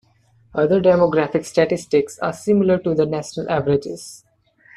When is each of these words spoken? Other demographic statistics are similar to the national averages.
Other 0.55 0.81
demographic 0.81 1.45
statistics 1.45 2.17
are 2.17 2.33
similar 2.33 2.79
to 2.79 2.95
the 2.95 3.05
national 3.05 3.47
averages. 3.51 4.25